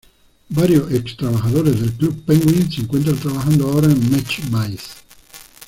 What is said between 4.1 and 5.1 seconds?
Mech Mice.